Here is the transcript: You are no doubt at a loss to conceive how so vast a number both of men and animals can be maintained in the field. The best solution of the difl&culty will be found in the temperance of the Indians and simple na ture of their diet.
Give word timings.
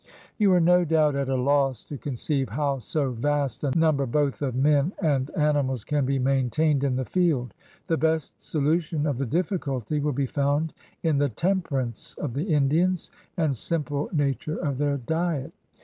You 0.39 0.51
are 0.53 0.59
no 0.59 0.83
doubt 0.83 1.15
at 1.15 1.29
a 1.29 1.35
loss 1.35 1.83
to 1.83 1.95
conceive 1.95 2.49
how 2.49 2.79
so 2.79 3.11
vast 3.11 3.63
a 3.63 3.69
number 3.77 4.07
both 4.07 4.41
of 4.41 4.55
men 4.55 4.93
and 4.99 5.29
animals 5.37 5.83
can 5.85 6.07
be 6.07 6.17
maintained 6.17 6.83
in 6.83 6.95
the 6.95 7.05
field. 7.05 7.53
The 7.85 7.97
best 7.97 8.41
solution 8.41 9.05
of 9.05 9.19
the 9.19 9.27
difl&culty 9.27 10.01
will 10.01 10.11
be 10.11 10.25
found 10.25 10.73
in 11.03 11.19
the 11.19 11.29
temperance 11.29 12.15
of 12.15 12.33
the 12.33 12.45
Indians 12.51 13.11
and 13.37 13.55
simple 13.55 14.09
na 14.11 14.31
ture 14.39 14.57
of 14.57 14.79
their 14.79 14.97
diet. 14.97 15.53